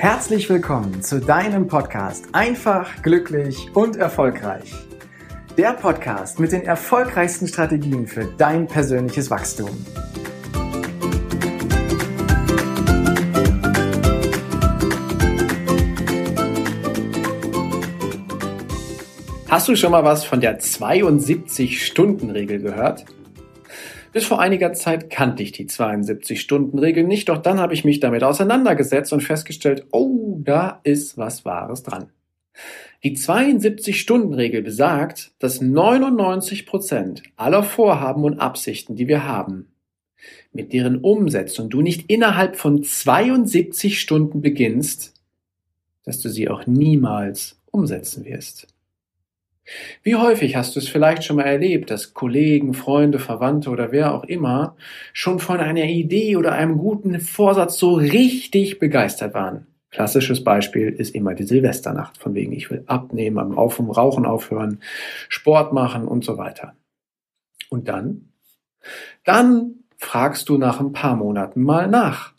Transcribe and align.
Herzlich 0.00 0.48
willkommen 0.48 1.02
zu 1.02 1.20
deinem 1.20 1.68
Podcast 1.68 2.24
Einfach, 2.32 3.02
glücklich 3.02 3.68
und 3.74 3.96
erfolgreich. 3.96 4.72
Der 5.58 5.74
Podcast 5.74 6.40
mit 6.40 6.52
den 6.52 6.62
erfolgreichsten 6.62 7.46
Strategien 7.46 8.06
für 8.06 8.24
dein 8.24 8.66
persönliches 8.66 9.30
Wachstum. 9.30 9.68
Hast 19.50 19.68
du 19.68 19.76
schon 19.76 19.92
mal 19.92 20.02
was 20.02 20.24
von 20.24 20.40
der 20.40 20.60
72-Stunden-Regel 20.60 22.60
gehört? 22.60 23.04
Bis 24.12 24.24
vor 24.24 24.40
einiger 24.40 24.72
Zeit 24.72 25.10
kannte 25.10 25.42
ich 25.42 25.52
die 25.52 25.68
72-Stunden-Regel 25.68 27.04
nicht, 27.04 27.28
doch 27.28 27.38
dann 27.38 27.60
habe 27.60 27.74
ich 27.74 27.84
mich 27.84 28.00
damit 28.00 28.24
auseinandergesetzt 28.24 29.12
und 29.12 29.22
festgestellt, 29.22 29.86
oh, 29.92 30.38
da 30.40 30.80
ist 30.82 31.16
was 31.16 31.44
Wahres 31.44 31.82
dran. 31.82 32.10
Die 33.02 33.16
72-Stunden-Regel 33.16 34.62
besagt, 34.62 35.32
dass 35.38 35.60
99 35.60 36.66
Prozent 36.66 37.22
aller 37.36 37.62
Vorhaben 37.62 38.24
und 38.24 38.40
Absichten, 38.40 38.96
die 38.96 39.08
wir 39.08 39.24
haben, 39.24 39.72
mit 40.52 40.72
deren 40.72 40.98
Umsetzung 40.98 41.70
du 41.70 41.80
nicht 41.80 42.10
innerhalb 42.10 42.56
von 42.56 42.82
72 42.82 44.00
Stunden 44.00 44.42
beginnst, 44.42 45.14
dass 46.04 46.20
du 46.20 46.28
sie 46.28 46.48
auch 46.48 46.66
niemals 46.66 47.60
umsetzen 47.70 48.24
wirst. 48.24 48.66
Wie 50.02 50.16
häufig 50.16 50.56
hast 50.56 50.74
du 50.74 50.80
es 50.80 50.88
vielleicht 50.88 51.24
schon 51.24 51.36
mal 51.36 51.44
erlebt, 51.44 51.90
dass 51.90 52.14
Kollegen, 52.14 52.74
Freunde, 52.74 53.18
Verwandte 53.18 53.70
oder 53.70 53.92
wer 53.92 54.14
auch 54.14 54.24
immer 54.24 54.76
schon 55.12 55.38
von 55.38 55.60
einer 55.60 55.84
Idee 55.84 56.36
oder 56.36 56.52
einem 56.52 56.78
guten 56.78 57.20
Vorsatz 57.20 57.78
so 57.78 57.94
richtig 57.94 58.78
begeistert 58.78 59.34
waren? 59.34 59.66
Klassisches 59.90 60.44
Beispiel 60.44 60.88
ist 60.88 61.14
immer 61.14 61.34
die 61.34 61.42
Silvesternacht, 61.42 62.16
von 62.16 62.34
wegen 62.34 62.52
ich 62.52 62.70
will 62.70 62.84
abnehmen, 62.86 63.38
am 63.38 63.58
Auf 63.58 63.80
und 63.80 63.90
Rauchen 63.90 64.24
aufhören, 64.24 64.80
Sport 65.28 65.72
machen 65.72 66.06
und 66.06 66.24
so 66.24 66.38
weiter. 66.38 66.74
Und 67.70 67.88
dann? 67.88 68.28
Dann 69.24 69.74
fragst 69.98 70.48
du 70.48 70.58
nach 70.58 70.80
ein 70.80 70.92
paar 70.92 71.16
Monaten 71.16 71.62
mal 71.62 71.88
nach. 71.88 72.32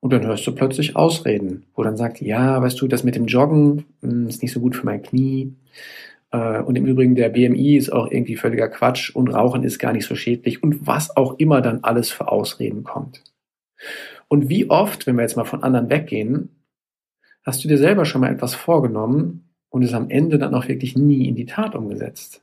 Und 0.00 0.14
dann 0.14 0.26
hörst 0.26 0.46
du 0.46 0.54
plötzlich 0.54 0.96
Ausreden, 0.96 1.66
wo 1.74 1.82
dann 1.82 1.98
sagt, 1.98 2.22
ja, 2.22 2.60
weißt 2.60 2.80
du, 2.80 2.88
das 2.88 3.04
mit 3.04 3.14
dem 3.14 3.26
Joggen 3.26 3.84
hm, 4.00 4.26
ist 4.26 4.42
nicht 4.42 4.52
so 4.52 4.60
gut 4.60 4.74
für 4.74 4.86
mein 4.86 5.02
Knie. 5.02 5.54
Äh, 6.32 6.60
und 6.60 6.76
im 6.76 6.86
Übrigen, 6.86 7.14
der 7.14 7.28
BMI 7.28 7.76
ist 7.76 7.90
auch 7.90 8.10
irgendwie 8.10 8.36
völliger 8.36 8.68
Quatsch 8.68 9.14
und 9.14 9.28
Rauchen 9.28 9.64
ist 9.64 9.78
gar 9.78 9.92
nicht 9.92 10.06
so 10.06 10.14
schädlich 10.14 10.62
und 10.62 10.86
was 10.86 11.16
auch 11.16 11.38
immer 11.38 11.60
dann 11.60 11.82
alles 11.82 12.10
für 12.10 12.28
Ausreden 12.28 12.84
kommt. 12.84 13.24
Und 14.28 14.48
wie 14.48 14.70
oft, 14.70 15.06
wenn 15.06 15.16
wir 15.16 15.22
jetzt 15.22 15.36
mal 15.36 15.44
von 15.44 15.62
anderen 15.62 15.90
weggehen, 15.90 16.64
hast 17.42 17.64
du 17.64 17.68
dir 17.68 17.78
selber 17.78 18.04
schon 18.04 18.20
mal 18.20 18.32
etwas 18.32 18.54
vorgenommen 18.54 19.50
und 19.70 19.82
es 19.82 19.94
am 19.94 20.10
Ende 20.10 20.38
dann 20.38 20.54
auch 20.54 20.68
wirklich 20.68 20.96
nie 20.96 21.26
in 21.26 21.34
die 21.34 21.46
Tat 21.46 21.74
umgesetzt? 21.74 22.40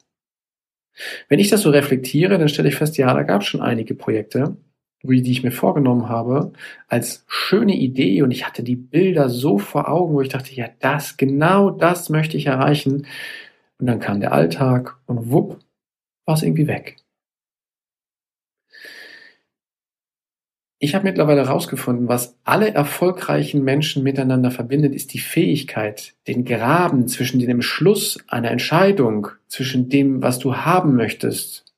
Wenn 1.30 1.40
ich 1.40 1.50
das 1.50 1.62
so 1.62 1.70
reflektiere, 1.70 2.38
dann 2.38 2.50
stelle 2.50 2.70
ich 2.70 2.76
fest, 2.76 2.98
ja, 2.98 3.14
da 3.14 3.24
gab 3.24 3.42
es 3.42 3.48
schon 3.48 3.62
einige 3.62 3.94
Projekte, 3.94 4.58
die 5.04 5.32
ich 5.32 5.44
mir 5.44 5.52
vorgenommen 5.52 6.10
habe, 6.10 6.52
als 6.88 7.24
schöne 7.28 7.76
Idee 7.76 8.24
und 8.24 8.32
ich 8.32 8.46
hatte 8.46 8.64
die 8.64 8.76
Bilder 8.76 9.30
so 9.30 9.60
vor 9.60 9.90
Augen, 9.90 10.16
wo 10.16 10.22
ich 10.22 10.30
dachte, 10.30 10.54
ja, 10.56 10.68
das, 10.80 11.18
genau 11.18 11.70
das 11.70 12.10
möchte 12.10 12.36
ich 12.36 12.48
erreichen. 12.48 13.06
Und 13.80 13.88
dann 13.88 14.00
kam 14.00 14.20
der 14.20 14.32
Alltag 14.34 14.98
und 15.06 15.32
wupp, 15.32 15.60
war 16.26 16.36
es 16.36 16.44
irgendwie 16.44 16.68
weg. 16.68 16.98
Ich 20.80 20.94
habe 20.94 21.06
mittlerweile 21.06 21.48
herausgefunden, 21.48 22.08
was 22.08 22.38
alle 22.44 22.72
erfolgreichen 22.72 23.64
Menschen 23.64 24.04
miteinander 24.04 24.52
verbindet, 24.52 24.94
ist 24.94 25.12
die 25.14 25.20
Fähigkeit, 25.20 26.14
den 26.28 26.46
Graben 26.46 27.08
zwischen 27.08 27.40
dem 27.40 27.64
Schluss 27.64 28.20
einer 28.28 28.52
Entscheidung, 28.52 29.30
zwischen 29.48 29.90
dem, 29.90 30.22
was 30.22 30.38
du 30.38 30.58
haben 30.58 30.96
möchtest 30.96 31.74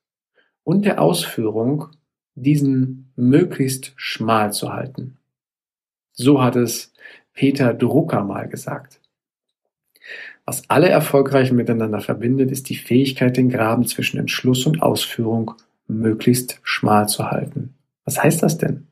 und 0.64 0.84
der 0.84 1.02
Ausführung, 1.02 1.88
diesen 2.36 3.12
möglichst 3.16 3.94
schmal 3.96 4.52
zu 4.52 4.74
halten. 4.74 5.18
So 6.12 6.42
hat 6.42 6.58
es 6.58 6.92
Peter 7.34 7.74
Drucker 7.74 8.24
mal 8.24 8.50
gesagt. 8.50 8.99
Was 10.50 10.68
alle 10.68 10.90
Erfolgreichen 10.90 11.56
miteinander 11.56 12.02
verbindet, 12.02 12.50
ist 12.50 12.70
die 12.70 12.76
Fähigkeit, 12.76 13.38
den 13.38 13.50
Graben 13.50 13.86
zwischen 13.86 14.20
Entschluss 14.20 14.66
und 14.66 14.82
Ausführung 14.82 15.54
möglichst 15.86 16.60
schmal 16.64 17.08
zu 17.08 17.30
halten. 17.30 17.76
Was 18.04 18.24
heißt 18.24 18.42
das 18.42 18.58
denn? 18.58 18.88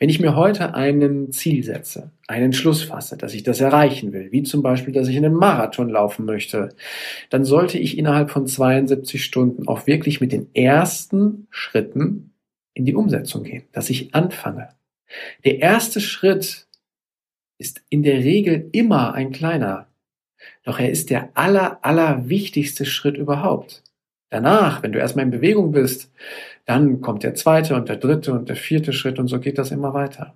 Wenn 0.00 0.08
ich 0.08 0.18
mir 0.18 0.34
heute 0.34 0.74
einen 0.74 1.30
Ziel 1.30 1.62
setze, 1.62 2.10
einen 2.26 2.46
Entschluss 2.46 2.82
fasse, 2.82 3.16
dass 3.16 3.32
ich 3.32 3.44
das 3.44 3.60
erreichen 3.60 4.12
will, 4.12 4.32
wie 4.32 4.42
zum 4.42 4.60
Beispiel, 4.60 4.92
dass 4.92 5.06
ich 5.06 5.16
einen 5.16 5.34
Marathon 5.34 5.88
laufen 5.88 6.24
möchte, 6.24 6.70
dann 7.30 7.44
sollte 7.44 7.78
ich 7.78 7.96
innerhalb 7.96 8.32
von 8.32 8.48
72 8.48 9.24
Stunden 9.24 9.68
auch 9.68 9.86
wirklich 9.86 10.20
mit 10.20 10.32
den 10.32 10.52
ersten 10.52 11.46
Schritten 11.48 12.32
in 12.74 12.84
die 12.84 12.96
Umsetzung 12.96 13.44
gehen, 13.44 13.62
dass 13.70 13.88
ich 13.88 14.16
anfange. 14.16 14.70
Der 15.44 15.60
erste 15.60 16.00
Schritt 16.00 16.66
ist 17.56 17.84
in 17.88 18.02
der 18.02 18.16
Regel 18.16 18.68
immer 18.72 19.14
ein 19.14 19.30
kleiner. 19.30 19.85
Doch 20.66 20.80
er 20.80 20.90
ist 20.90 21.10
der 21.10 21.30
aller, 21.34 21.78
aller 21.82 22.28
wichtigste 22.28 22.84
Schritt 22.84 23.16
überhaupt. 23.16 23.84
Danach, 24.30 24.82
wenn 24.82 24.90
du 24.90 24.98
erstmal 24.98 25.24
in 25.24 25.30
Bewegung 25.30 25.70
bist, 25.70 26.12
dann 26.64 27.00
kommt 27.00 27.22
der 27.22 27.36
zweite 27.36 27.76
und 27.76 27.88
der 27.88 27.96
dritte 27.96 28.32
und 28.32 28.48
der 28.48 28.56
vierte 28.56 28.92
Schritt 28.92 29.20
und 29.20 29.28
so 29.28 29.38
geht 29.38 29.58
das 29.58 29.70
immer 29.70 29.94
weiter. 29.94 30.34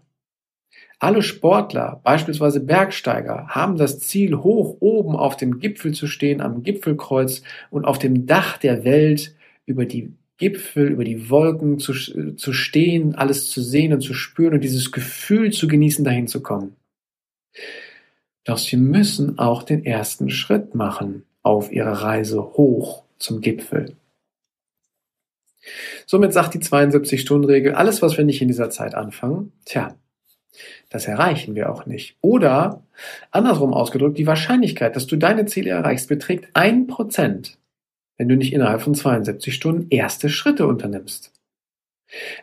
Alle 1.00 1.22
Sportler, 1.22 2.00
beispielsweise 2.04 2.60
Bergsteiger, 2.60 3.48
haben 3.48 3.76
das 3.76 3.98
Ziel, 3.98 4.36
hoch 4.36 4.76
oben 4.78 5.16
auf 5.16 5.36
dem 5.36 5.58
Gipfel 5.58 5.92
zu 5.92 6.06
stehen, 6.06 6.40
am 6.40 6.62
Gipfelkreuz 6.62 7.42
und 7.70 7.84
auf 7.84 7.98
dem 7.98 8.26
Dach 8.26 8.56
der 8.56 8.84
Welt 8.84 9.34
über 9.66 9.84
die 9.84 10.14
Gipfel, 10.36 10.88
über 10.90 11.04
die 11.04 11.28
Wolken 11.28 11.80
zu, 11.80 11.92
zu 11.92 12.52
stehen, 12.52 13.16
alles 13.16 13.50
zu 13.50 13.62
sehen 13.62 13.92
und 13.92 14.02
zu 14.02 14.14
spüren 14.14 14.54
und 14.54 14.62
dieses 14.62 14.92
Gefühl 14.92 15.50
zu 15.50 15.66
genießen, 15.66 16.04
dahin 16.04 16.28
zu 16.28 16.40
kommen. 16.40 16.76
Doch 18.44 18.58
sie 18.58 18.76
müssen 18.76 19.38
auch 19.38 19.62
den 19.62 19.84
ersten 19.84 20.30
Schritt 20.30 20.74
machen 20.74 21.24
auf 21.42 21.72
ihrer 21.72 22.02
Reise 22.02 22.42
hoch 22.42 23.04
zum 23.18 23.40
Gipfel. 23.40 23.96
Somit 26.06 26.32
sagt 26.32 26.54
die 26.54 26.60
72-Stunden-Regel, 26.60 27.74
alles, 27.74 28.02
was 28.02 28.16
wir 28.16 28.24
nicht 28.24 28.40
in 28.40 28.48
dieser 28.48 28.70
Zeit 28.70 28.94
anfangen, 28.94 29.52
tja, 29.64 29.94
das 30.88 31.06
erreichen 31.06 31.54
wir 31.54 31.70
auch 31.70 31.86
nicht. 31.86 32.16
Oder, 32.20 32.82
andersrum 33.30 33.72
ausgedrückt, 33.72 34.18
die 34.18 34.26
Wahrscheinlichkeit, 34.26 34.96
dass 34.96 35.06
du 35.06 35.16
deine 35.16 35.46
Ziele 35.46 35.70
erreichst, 35.70 36.08
beträgt 36.08 36.48
ein 36.54 36.86
Prozent, 36.86 37.58
wenn 38.16 38.28
du 38.28 38.36
nicht 38.36 38.52
innerhalb 38.52 38.82
von 38.82 38.94
72 38.94 39.54
Stunden 39.54 39.86
erste 39.90 40.28
Schritte 40.28 40.66
unternimmst. 40.66 41.32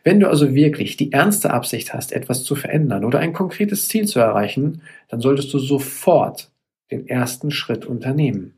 Wenn 0.04 0.20
du 0.20 0.30
also 0.30 0.54
wirklich 0.56 0.98
die 0.98 1.12
ernste 1.12 1.52
Absicht 1.52 1.94
hast, 1.94 2.12
etwas 2.12 2.44
zu 2.44 2.56
verändern 2.56 3.04
oder 3.04 3.20
ein 3.20 3.34
konkretes 3.34 3.88
Ziel 3.88 4.08
zu 4.08 4.20
erreichen, 4.20 4.82
dann 5.10 5.22
solltest 5.22 5.54
du 5.54 5.60
sofort 5.60 6.52
den 6.92 7.08
ersten 7.08 7.52
Schritt 7.52 7.86
unternehmen. 7.86 8.54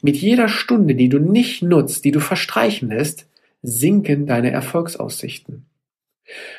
Mit 0.00 0.16
jeder 0.16 0.48
Stunde, 0.48 0.94
die 0.94 1.08
du 1.08 1.18
nicht 1.18 1.62
nutzt, 1.62 2.04
die 2.04 2.12
du 2.12 2.20
verstreichen 2.20 2.88
lässt, 2.88 3.28
sinken 3.62 4.26
deine 4.26 4.50
Erfolgsaussichten. 4.50 5.66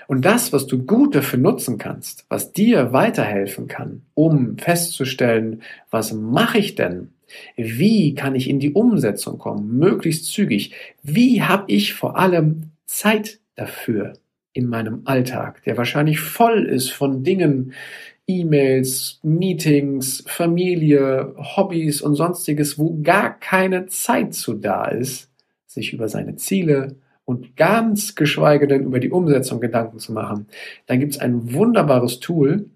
Und 0.07 0.25
das, 0.25 0.51
was 0.51 0.67
du 0.67 0.83
gut 0.83 1.15
dafür 1.15 1.39
nutzen 1.39 1.77
kannst, 1.77 2.25
was 2.27 2.51
dir 2.51 2.91
weiterhelfen 2.91 3.67
kann, 3.67 4.01
um 4.15 4.57
festzustellen, 4.57 5.61
was 5.91 6.11
mache 6.11 6.57
ich 6.57 6.75
denn? 6.75 7.13
Wie 7.55 8.15
kann 8.15 8.33
ich 8.33 8.49
in 8.49 8.59
die 8.59 8.73
Umsetzung 8.73 9.37
kommen, 9.37 9.77
möglichst 9.77 10.25
zügig? 10.25 10.73
Wie 11.03 11.43
habe 11.43 11.65
ich 11.67 11.93
vor 11.93 12.17
allem 12.17 12.71
Zeit 12.85 13.39
dafür 13.59 14.13
in 14.53 14.67
meinem 14.67 15.01
Alltag, 15.05 15.63
der 15.63 15.77
wahrscheinlich 15.77 16.19
voll 16.19 16.65
ist 16.65 16.91
von 16.91 17.23
Dingen, 17.23 17.73
E-Mails, 18.27 19.19
Meetings, 19.23 20.23
Familie, 20.27 21.33
Hobbys 21.37 22.01
und 22.01 22.15
sonstiges, 22.15 22.77
wo 22.77 22.99
gar 23.01 23.39
keine 23.39 23.87
Zeit 23.87 24.33
zu 24.33 24.53
da 24.53 24.85
ist, 24.85 25.31
sich 25.65 25.93
über 25.93 26.07
seine 26.09 26.35
Ziele 26.35 26.97
und 27.25 27.55
ganz 27.55 28.15
geschweige 28.15 28.67
denn 28.67 28.83
über 28.83 28.99
die 28.99 29.11
Umsetzung 29.11 29.59
Gedanken 29.59 29.99
zu 29.99 30.13
machen, 30.13 30.47
dann 30.87 30.99
gibt 30.99 31.13
es 31.13 31.19
ein 31.19 31.53
wunderbares 31.53 32.19
Tool 32.19 32.69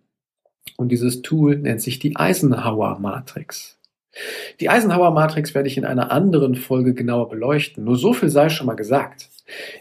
und 0.77 0.91
dieses 0.91 1.21
Tool 1.21 1.57
nennt 1.57 1.81
sich 1.81 1.99
die 1.99 2.15
Eisenhower 2.15 2.99
Matrix. 2.99 3.79
Die 4.59 4.69
Eisenhower 4.69 5.11
Matrix 5.11 5.55
werde 5.55 5.67
ich 5.67 5.77
in 5.77 5.85
einer 5.85 6.11
anderen 6.11 6.55
Folge 6.55 6.93
genauer 6.93 7.29
beleuchten. 7.29 7.83
Nur 7.83 7.97
so 7.97 8.13
viel 8.13 8.29
sei 8.29 8.49
schon 8.49 8.67
mal 8.67 8.75
gesagt. 8.75 9.29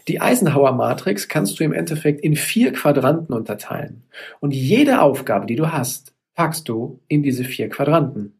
Die 0.07 0.21
Eisenhower 0.21 0.73
Matrix 0.73 1.27
kannst 1.27 1.59
du 1.59 1.63
im 1.63 1.73
Endeffekt 1.73 2.21
in 2.21 2.35
vier 2.35 2.73
Quadranten 2.73 3.33
unterteilen. 3.33 4.03
Und 4.39 4.53
jede 4.53 5.01
Aufgabe, 5.01 5.45
die 5.45 5.55
du 5.55 5.71
hast, 5.71 6.13
packst 6.35 6.67
du 6.67 6.99
in 7.07 7.23
diese 7.23 7.43
vier 7.43 7.69
Quadranten. 7.69 8.39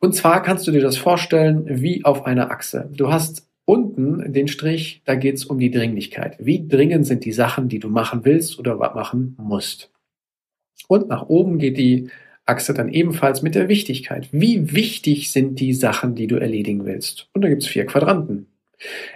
Und 0.00 0.14
zwar 0.14 0.42
kannst 0.42 0.66
du 0.66 0.72
dir 0.72 0.82
das 0.82 0.96
vorstellen 0.96 1.64
wie 1.66 2.04
auf 2.04 2.26
einer 2.26 2.50
Achse. 2.50 2.90
Du 2.92 3.12
hast 3.12 3.48
unten 3.64 4.32
den 4.32 4.48
Strich, 4.48 5.02
da 5.04 5.14
geht 5.14 5.36
es 5.36 5.44
um 5.46 5.58
die 5.58 5.70
Dringlichkeit. 5.70 6.36
Wie 6.38 6.66
dringend 6.68 7.06
sind 7.06 7.24
die 7.24 7.32
Sachen, 7.32 7.68
die 7.68 7.78
du 7.78 7.88
machen 7.88 8.24
willst 8.24 8.58
oder 8.58 8.76
machen 8.76 9.36
musst. 9.38 9.90
Und 10.88 11.08
nach 11.08 11.28
oben 11.28 11.58
geht 11.58 11.78
die 11.78 12.10
Achse 12.46 12.74
dann 12.74 12.88
ebenfalls 12.88 13.42
mit 13.42 13.54
der 13.54 13.68
Wichtigkeit. 13.68 14.28
Wie 14.32 14.74
wichtig 14.74 15.32
sind 15.32 15.60
die 15.60 15.72
Sachen, 15.72 16.14
die 16.14 16.26
du 16.26 16.36
erledigen 16.36 16.84
willst? 16.84 17.28
Und 17.32 17.42
da 17.42 17.48
gibt 17.48 17.62
es 17.62 17.68
vier 17.68 17.86
Quadranten. 17.86 18.46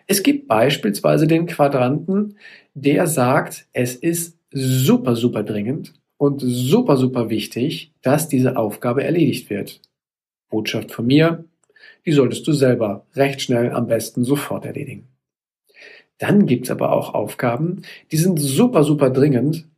Es 0.06 0.22
gibt 0.22 0.48
beispielsweise 0.48 1.26
den 1.26 1.46
Quadranten, 1.46 2.38
der 2.74 3.06
sagt, 3.06 3.66
es 3.72 3.94
ist 3.96 4.38
super, 4.50 5.14
super 5.16 5.42
dringend 5.42 5.94
und 6.16 6.40
super, 6.40 6.96
super 6.96 7.28
wichtig, 7.28 7.92
dass 8.02 8.28
diese 8.28 8.56
Aufgabe 8.56 9.04
erledigt 9.04 9.50
wird. 9.50 9.82
Botschaft 10.48 10.90
von 10.90 11.06
mir, 11.06 11.44
die 12.06 12.12
solltest 12.12 12.46
du 12.46 12.52
selber 12.52 13.06
recht 13.14 13.42
schnell 13.42 13.72
am 13.72 13.86
besten 13.86 14.24
sofort 14.24 14.64
erledigen. 14.64 15.08
Dann 16.18 16.46
gibt's 16.46 16.70
aber 16.70 16.92
auch 16.92 17.14
Aufgaben, 17.14 17.82
die 18.10 18.16
sind 18.16 18.38
super, 18.38 18.82
super 18.82 19.10
dringend, 19.10 19.68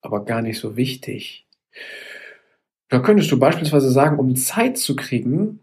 aber 0.00 0.24
gar 0.24 0.40
nicht 0.40 0.58
so 0.58 0.76
wichtig. 0.76 1.46
Da 2.90 2.98
könntest 2.98 3.30
du 3.30 3.38
beispielsweise 3.38 3.90
sagen, 3.90 4.18
um 4.18 4.34
Zeit 4.36 4.76
zu 4.76 4.96
kriegen, 4.96 5.60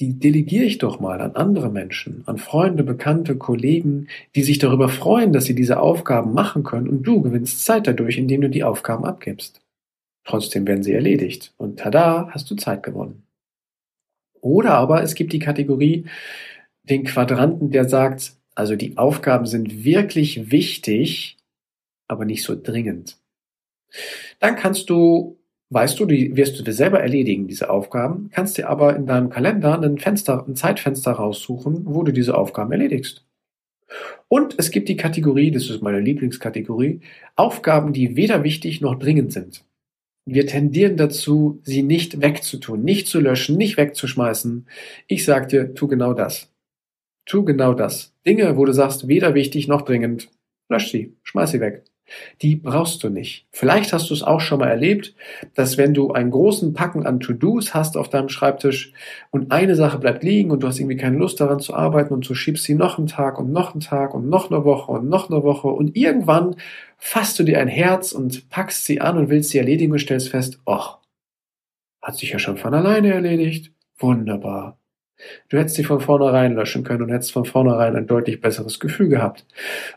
die 0.00 0.18
delegiere 0.18 0.64
ich 0.64 0.78
doch 0.78 1.00
mal 1.00 1.20
an 1.20 1.34
andere 1.34 1.70
Menschen, 1.70 2.22
an 2.26 2.38
Freunde, 2.38 2.84
Bekannte, 2.84 3.36
Kollegen, 3.36 4.08
die 4.34 4.42
sich 4.42 4.58
darüber 4.58 4.88
freuen, 4.88 5.32
dass 5.32 5.46
sie 5.46 5.54
diese 5.54 5.80
Aufgaben 5.80 6.32
machen 6.32 6.62
können 6.62 6.88
und 6.88 7.02
du 7.02 7.22
gewinnst 7.22 7.64
Zeit 7.64 7.86
dadurch, 7.86 8.18
indem 8.18 8.42
du 8.42 8.50
die 8.50 8.64
Aufgaben 8.64 9.04
abgibst. 9.04 9.62
Trotzdem 10.24 10.66
werden 10.66 10.82
sie 10.82 10.92
erledigt 10.92 11.54
und 11.56 11.78
tada, 11.78 12.28
hast 12.30 12.50
du 12.50 12.54
Zeit 12.54 12.82
gewonnen. 12.82 13.24
Oder 14.40 14.74
aber 14.74 15.02
es 15.02 15.14
gibt 15.14 15.32
die 15.32 15.38
Kategorie, 15.38 16.04
den 16.82 17.04
Quadranten, 17.04 17.70
der 17.70 17.88
sagt, 17.88 18.34
also 18.54 18.76
die 18.76 18.98
Aufgaben 18.98 19.46
sind 19.46 19.84
wirklich 19.84 20.50
wichtig, 20.50 21.38
aber 22.08 22.26
nicht 22.26 22.42
so 22.42 22.60
dringend. 22.60 23.18
Dann 24.38 24.56
kannst 24.56 24.90
du 24.90 25.39
weißt 25.70 25.98
du, 25.98 26.04
die 26.04 26.36
wirst 26.36 26.58
du 26.58 26.62
dir 26.62 26.72
selber 26.72 27.00
erledigen, 27.00 27.46
diese 27.46 27.70
Aufgaben, 27.70 28.28
kannst 28.32 28.58
dir 28.58 28.68
aber 28.68 28.96
in 28.96 29.06
deinem 29.06 29.30
Kalender 29.30 29.80
ein 29.80 29.98
Fenster, 29.98 30.44
ein 30.46 30.56
Zeitfenster 30.56 31.12
raussuchen, 31.12 31.86
wo 31.86 32.02
du 32.02 32.12
diese 32.12 32.36
Aufgaben 32.36 32.72
erledigst. 32.72 33.24
Und 34.28 34.54
es 34.58 34.70
gibt 34.70 34.88
die 34.88 34.96
Kategorie, 34.96 35.50
das 35.50 35.70
ist 35.70 35.82
meine 35.82 36.00
Lieblingskategorie, 36.00 37.00
Aufgaben, 37.34 37.92
die 37.92 38.16
weder 38.16 38.44
wichtig 38.44 38.80
noch 38.80 38.96
dringend 38.98 39.32
sind. 39.32 39.64
Wir 40.26 40.46
tendieren 40.46 40.96
dazu, 40.96 41.60
sie 41.64 41.82
nicht 41.82 42.20
wegzutun, 42.20 42.84
nicht 42.84 43.08
zu 43.08 43.20
löschen, 43.20 43.56
nicht 43.56 43.76
wegzuschmeißen. 43.76 44.66
Ich 45.08 45.24
sag 45.24 45.48
dir, 45.48 45.74
tu 45.74 45.88
genau 45.88 46.14
das. 46.14 46.52
Tu 47.26 47.44
genau 47.44 47.74
das. 47.74 48.12
Dinge, 48.26 48.56
wo 48.56 48.64
du 48.64 48.72
sagst, 48.72 49.08
weder 49.08 49.34
wichtig 49.34 49.66
noch 49.66 49.82
dringend, 49.82 50.30
lösch 50.68 50.90
sie, 50.90 51.16
schmeiß 51.22 51.52
sie 51.52 51.60
weg 51.60 51.89
die 52.42 52.56
brauchst 52.56 53.02
du 53.02 53.08
nicht. 53.08 53.46
Vielleicht 53.50 53.92
hast 53.92 54.10
du 54.10 54.14
es 54.14 54.22
auch 54.22 54.40
schon 54.40 54.60
mal 54.60 54.68
erlebt, 54.68 55.14
dass 55.54 55.78
wenn 55.78 55.94
du 55.94 56.12
einen 56.12 56.30
großen 56.30 56.72
Packen 56.72 57.06
an 57.06 57.20
To-Dos 57.20 57.74
hast 57.74 57.96
auf 57.96 58.08
deinem 58.08 58.28
Schreibtisch 58.28 58.92
und 59.30 59.52
eine 59.52 59.74
Sache 59.74 59.98
bleibt 59.98 60.22
liegen 60.22 60.50
und 60.50 60.62
du 60.62 60.66
hast 60.66 60.78
irgendwie 60.78 60.96
keine 60.96 61.18
Lust 61.18 61.40
daran 61.40 61.60
zu 61.60 61.74
arbeiten 61.74 62.14
und 62.14 62.28
du 62.28 62.34
schiebst 62.34 62.64
sie 62.64 62.74
noch 62.74 62.98
einen 62.98 63.06
Tag 63.06 63.38
und 63.38 63.52
noch 63.52 63.72
einen 63.72 63.80
Tag 63.80 64.14
und 64.14 64.28
noch 64.28 64.50
eine 64.50 64.64
Woche 64.64 64.92
und 64.92 65.08
noch 65.08 65.30
eine 65.30 65.42
Woche 65.42 65.68
und 65.68 65.96
irgendwann 65.96 66.56
fasst 66.96 67.38
du 67.38 67.44
dir 67.44 67.60
ein 67.60 67.68
Herz 67.68 68.12
und 68.12 68.48
packst 68.50 68.84
sie 68.84 69.00
an 69.00 69.16
und 69.16 69.30
willst 69.30 69.50
sie 69.50 69.58
erledigen 69.58 69.92
und 69.92 69.98
stellst 69.98 70.28
fest, 70.28 70.60
ach, 70.66 70.98
hat 72.02 72.16
sich 72.16 72.30
ja 72.30 72.38
schon 72.38 72.56
von 72.56 72.74
alleine 72.74 73.12
erledigt. 73.12 73.72
Wunderbar. 73.98 74.79
Du 75.48 75.58
hättest 75.58 75.76
sie 75.76 75.84
von 75.84 76.00
vornherein 76.00 76.54
löschen 76.54 76.84
können 76.84 77.02
und 77.02 77.10
hättest 77.10 77.32
von 77.32 77.44
vornherein 77.44 77.96
ein 77.96 78.06
deutlich 78.06 78.40
besseres 78.40 78.80
Gefühl 78.80 79.08
gehabt. 79.08 79.44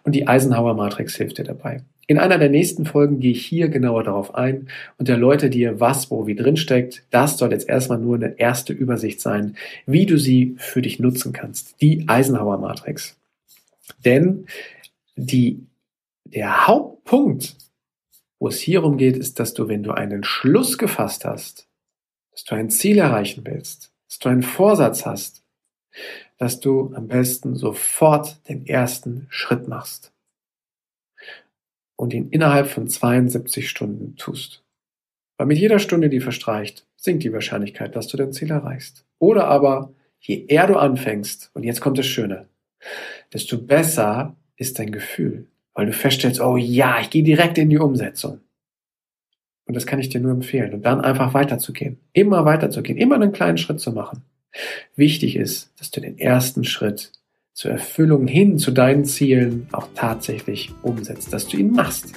Und 0.03 0.13
die 0.13 0.27
Eisenhower 0.27 0.73
Matrix 0.73 1.15
hilft 1.15 1.37
dir 1.37 1.45
dabei. 1.45 1.83
In 2.05 2.19
einer 2.19 2.37
der 2.37 2.49
nächsten 2.49 2.85
Folgen 2.85 3.19
gehe 3.19 3.31
ich 3.31 3.45
hier 3.45 3.69
genauer 3.69 4.03
darauf 4.03 4.35
ein 4.35 4.67
und 4.97 5.07
erläutere 5.07 5.49
dir, 5.49 5.79
was 5.79 6.11
wo 6.11 6.27
wie 6.27 6.35
drin 6.35 6.57
steckt. 6.57 7.03
Das 7.11 7.37
soll 7.37 7.51
jetzt 7.51 7.69
erstmal 7.69 7.99
nur 7.99 8.15
eine 8.15 8.37
erste 8.37 8.73
Übersicht 8.73 9.21
sein, 9.21 9.55
wie 9.85 10.05
du 10.05 10.17
sie 10.17 10.55
für 10.57 10.81
dich 10.81 10.99
nutzen 10.99 11.31
kannst. 11.31 11.79
Die 11.81 12.05
Eisenhower 12.07 12.57
Matrix. 12.57 13.17
Denn 14.03 14.47
die, 15.15 15.65
der 16.25 16.67
Hauptpunkt, 16.67 17.55
wo 18.39 18.49
es 18.49 18.59
hierum 18.59 18.97
geht, 18.97 19.15
ist, 19.15 19.39
dass 19.39 19.53
du, 19.53 19.69
wenn 19.69 19.83
du 19.83 19.91
einen 19.91 20.25
Schluss 20.25 20.77
gefasst 20.77 21.23
hast, 21.23 21.69
dass 22.31 22.43
du 22.43 22.55
ein 22.55 22.69
Ziel 22.69 22.97
erreichen 22.97 23.43
willst, 23.45 23.92
dass 24.13 24.19
du 24.19 24.29
einen 24.29 24.43
Vorsatz 24.43 25.07
hast, 25.07 25.43
dass 26.37 26.59
du 26.59 26.93
am 26.93 27.07
besten 27.07 27.55
sofort 27.55 28.47
den 28.47 28.67
ersten 28.67 29.25
Schritt 29.31 29.67
machst 29.67 30.13
und 31.95 32.13
ihn 32.13 32.29
innerhalb 32.29 32.67
von 32.67 32.87
72 32.87 33.67
Stunden 33.67 34.15
tust. 34.15 34.63
Weil 35.37 35.47
mit 35.47 35.57
jeder 35.57 35.79
Stunde, 35.79 36.09
die 36.09 36.19
verstreicht, 36.19 36.85
sinkt 36.95 37.23
die 37.23 37.33
Wahrscheinlichkeit, 37.33 37.95
dass 37.95 38.07
du 38.07 38.17
dein 38.17 38.33
Ziel 38.33 38.51
erreichst. 38.51 39.03
Oder 39.17 39.47
aber, 39.47 39.91
je 40.19 40.45
eher 40.45 40.67
du 40.67 40.75
anfängst, 40.75 41.49
und 41.55 41.63
jetzt 41.63 41.81
kommt 41.81 41.97
das 41.97 42.05
Schöne, 42.05 42.47
desto 43.33 43.57
besser 43.57 44.35
ist 44.57 44.77
dein 44.77 44.91
Gefühl, 44.91 45.47
weil 45.73 45.87
du 45.87 45.93
feststellst, 45.93 46.39
oh 46.39 46.55
ja, 46.55 47.01
ich 47.01 47.09
gehe 47.09 47.23
direkt 47.23 47.57
in 47.57 47.71
die 47.71 47.79
Umsetzung. 47.79 48.41
Und 49.65 49.75
das 49.75 49.85
kann 49.85 49.99
ich 49.99 50.09
dir 50.09 50.19
nur 50.19 50.31
empfehlen. 50.31 50.73
Und 50.73 50.85
dann 50.85 51.01
einfach 51.01 51.33
weiterzugehen. 51.33 51.99
Immer 52.11 52.45
weiterzugehen. 52.45 52.97
Immer 52.97 53.15
einen 53.15 53.31
kleinen 53.31 53.57
Schritt 53.57 53.79
zu 53.79 53.91
machen. 53.91 54.23
Wichtig 54.95 55.35
ist, 55.35 55.71
dass 55.79 55.91
du 55.91 56.01
den 56.01 56.17
ersten 56.19 56.63
Schritt 56.63 57.11
zur 57.53 57.71
Erfüllung 57.71 58.27
hin 58.27 58.57
zu 58.57 58.71
deinen 58.71 59.05
Zielen 59.05 59.67
auch 59.71 59.87
tatsächlich 59.95 60.71
umsetzt, 60.81 61.31
dass 61.31 61.47
du 61.47 61.57
ihn 61.57 61.71
machst. 61.71 62.13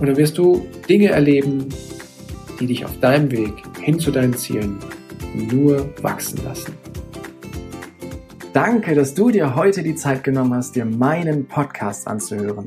Und 0.00 0.06
dann 0.06 0.16
wirst 0.16 0.38
du 0.38 0.66
Dinge 0.88 1.08
erleben, 1.08 1.68
die 2.58 2.66
dich 2.66 2.84
auf 2.84 2.98
deinem 3.00 3.30
Weg 3.30 3.52
hin 3.80 3.98
zu 3.98 4.10
deinen 4.10 4.34
Zielen 4.34 4.78
nur 5.50 5.88
wachsen 6.02 6.42
lassen. 6.44 6.74
Danke, 8.52 8.94
dass 8.94 9.14
du 9.14 9.30
dir 9.30 9.54
heute 9.54 9.82
die 9.82 9.94
Zeit 9.94 10.24
genommen 10.24 10.54
hast, 10.54 10.74
dir 10.74 10.84
meinen 10.84 11.46
Podcast 11.46 12.08
anzuhören. 12.08 12.66